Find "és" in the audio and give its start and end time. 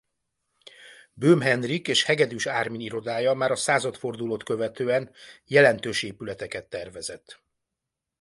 1.87-2.03